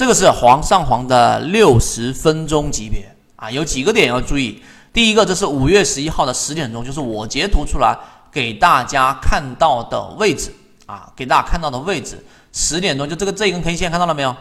[0.00, 3.04] 这个是黄上黄的六十分钟级别
[3.36, 4.62] 啊，有几个点要注意。
[4.94, 7.94] 第一个，这是五月十一号的十点钟，就是我截图出来
[8.32, 10.54] 给大家看到的位置
[10.86, 14.34] 啊，给大家看到的位置，十点钟就这个这一根 K 线看到了没有？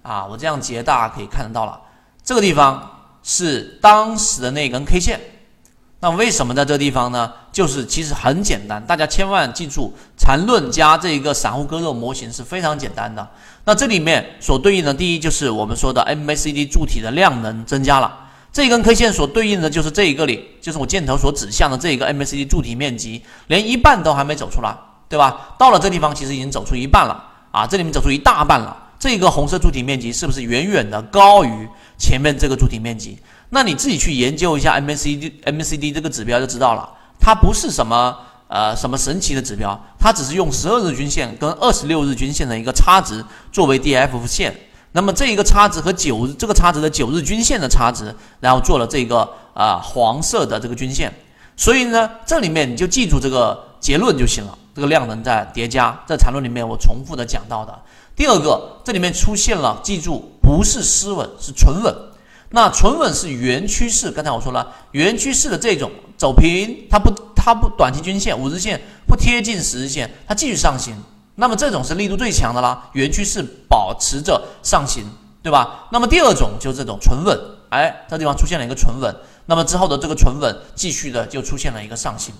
[0.00, 1.78] 啊，我这样截大家可以看得到了，
[2.24, 2.90] 这个地方
[3.22, 5.20] 是当时的那根 K 线。
[6.06, 7.32] 那为什么在这地方呢？
[7.50, 13.28] 就是其实很简单，大家千万记住，缠论加这一个散户割肉模型是非常简单的。
[13.64, 18.16] 那这里面所对应的，第一就是我们说的 MACD 柱体的量能增加了，
[18.52, 24.72] 这根 K 线所对应的就是这一个里，就是我箭头所指向的这一个 MACD 柱体面积，连一半都还没走出来，
[25.08, 25.56] 对吧？
[25.58, 33.18] 到了这地方其实已经走出一半了啊，这里面走出一大半了，这个红色柱体面积是不是远远的高于前面这个柱体面积？
[33.50, 36.88] 那你自己去研究一下 MACD MACD 这个指标就知道了，
[37.20, 38.16] 它不是什么
[38.48, 44.54] 呃什么神奇的指标，它只是用十二日均线跟二十六日均线的一个差值作为 DF 线，
[44.92, 51.12] 那么这一个差值和九这个差值的九日均线的差值，然后做了这个啊黄色的这个均线，
[51.56, 57.78] 所以呢这里面你就记住这个结论就行了，这个量能在叠加，在缠论里面我重复的讲到的。
[58.16, 61.94] 第二个，这里面出现了，记住不是失稳，是纯稳。
[62.50, 70.94] 那纯稳是原趋势，刚才我说了，原趋势的这种走平，它不它不短期均线五日线不贴近十日线，它继续上行，
[71.34, 75.04] 那么这种是力度最强的啦，原趋势保持着上行，
[75.42, 75.88] 对吧？
[75.90, 77.38] 那么第二种就是这种纯稳，
[77.70, 79.14] 哎，这地方出现了一个纯稳，
[79.46, 82.32] 那么之后的这个纯稳继续的就出现了一个上行，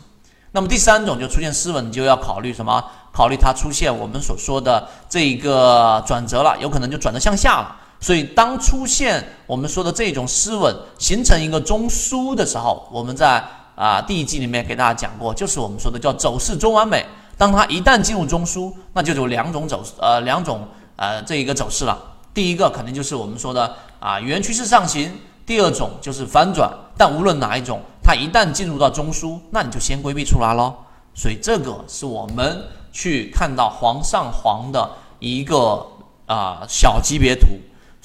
[0.52, 2.84] 那么第三种就出现失稳，你就要考虑什么？
[3.12, 7.76] 考虑它出现我们所说的这一个转折了，有可能就转折向下了。
[7.98, 13.42] 所以，当出现我们说的这种失稳，形成一个中枢的时候，我们在
[13.74, 17.04] 啊第一季里面给大家讲过，就是我们说的叫走势中完美。
[17.38, 21.98] 当它一旦进入中枢，那就有两种走呃两种呃这一个走势了。
[22.32, 25.10] 第一个肯定就是我们说的啊原趋势上行，
[25.44, 26.70] 第二种就是反转。
[26.98, 30.74] 但无论哪一种，它一旦进入到中枢，那你就先规避出来喽。
[31.14, 32.62] 所以这个是我们
[32.92, 35.86] 去看到黄上黄的一个
[36.26, 37.46] 啊小级别图。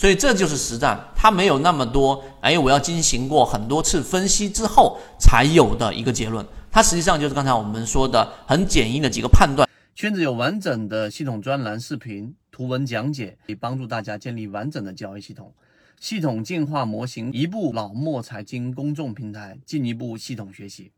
[0.01, 6.43] 所以这就是实战，它没有那么多，哎，我要进行过很多次分析之后才有的一个结论。
[6.71, 9.69] 它实际上就是刚才我们说的很简易的几个判断。
[9.93, 15.53] 圈子有完整的系统专栏、视频、图文讲解，可以帮助大家建立完整的交易系统。
[15.99, 20.91] 系统进化模型，一步老墨财经公众平台，进一步系统学习。